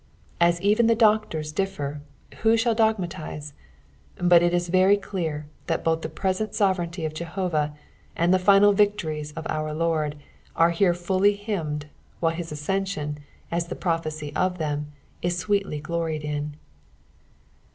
[0.41, 2.01] Aa eKtn the dodora differ,
[2.31, 3.53] tnho shall dogmaiist?
[4.15, 7.75] But it is very dear thai both Ihe present soorreignty of Jehovah,
[8.15, 10.15] and the final vidories nf our hard,
[10.57, 11.83] ore hireJUty hymned,
[12.19, 13.19] ahile hia ascension,
[13.51, 14.85] as tlie prophecy of Ikem.
[15.21, 16.55] is sweeiiy gloried in.